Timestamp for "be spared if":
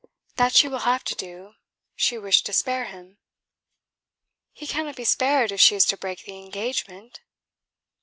4.95-5.61